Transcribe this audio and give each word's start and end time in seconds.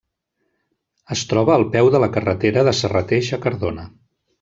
Es 1.17 1.23
troba 1.33 1.55
al 1.57 1.67
peu 1.77 1.93
de 1.97 2.03
la 2.07 2.11
carretera 2.17 2.67
de 2.71 2.77
Serrateix 2.83 3.35
a 3.41 3.45
Cardona. 3.49 3.91